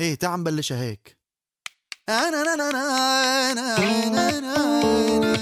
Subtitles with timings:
[0.00, 1.16] إيه تعال نبلشها هيك.
[2.08, 5.34] أنا أنا أنا أنا أنا أنا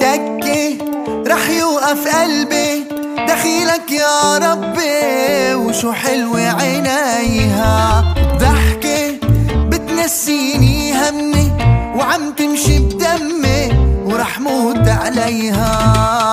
[0.00, 0.78] تكي
[1.26, 2.84] رح يوقف قلبي.
[3.28, 8.04] دخيلك يا ربي وشو حلوة عينيها.
[8.38, 9.18] ضحكة
[9.68, 11.50] بتنسيني همي
[11.96, 13.72] وعم تمشي بدمي
[14.04, 16.25] ورح موت عليها.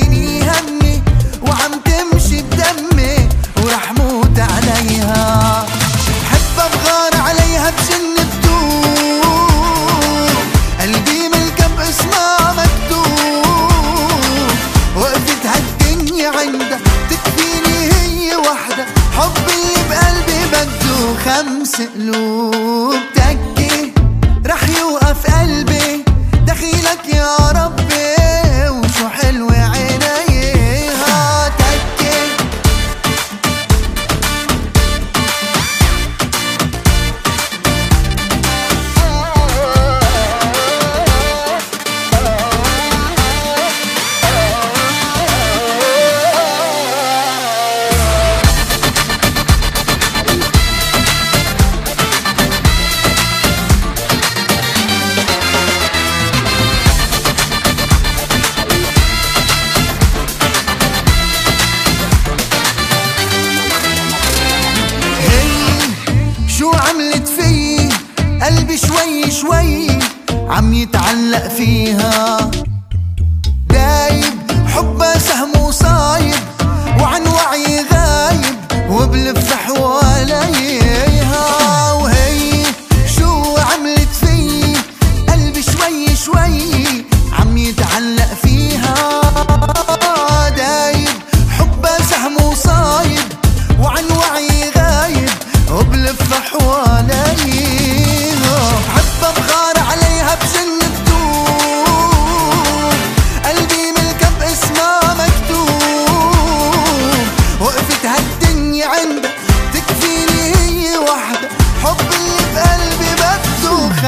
[0.00, 1.02] بتنسيني همي
[1.42, 5.66] وعم تمشي بدمي ورح موت عليها.
[6.22, 9.20] بحب ابغار عليها بجن بدون
[10.80, 13.46] قلبي ملكة باسمها مكتوب.
[14.96, 16.78] وقفت هالدنيا عندها
[17.10, 18.84] تكفيني هي وحدة
[19.16, 23.00] حب اللي بقلبي بده خمس قلوب.
[23.14, 23.92] تكي
[24.46, 26.04] رح يوقف قلبي.
[26.46, 27.79] دخيلك يا ربي
[66.90, 67.78] عملت في
[68.42, 69.86] قلبي شوي شوي
[70.48, 72.50] عم يتعلق فيها.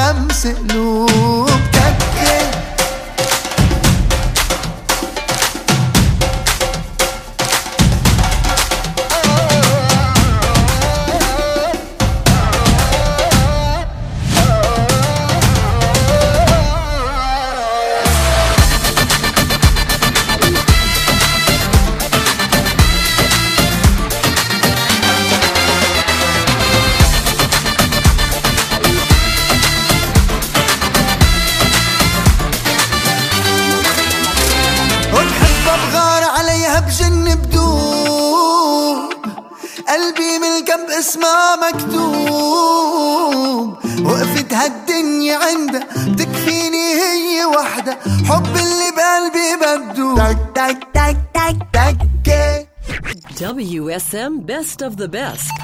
[0.03, 0.45] بده خمس
[39.93, 43.03] قلبي ملكة باسمها مكتوب.
[44.05, 45.87] وقفت هالدنيا عندها
[46.17, 47.97] تكفيني هي وحدة
[48.29, 50.33] حب اللي بقلبي بده.
[50.55, 52.67] تك تك تك تك تك.
[53.39, 55.62] WSM Best of the Best.